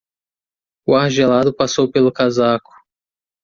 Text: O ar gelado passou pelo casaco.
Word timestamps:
O 0.83 0.95
ar 0.95 1.11
gelado 1.11 1.53
passou 1.53 1.91
pelo 1.91 2.11
casaco. 2.11 2.73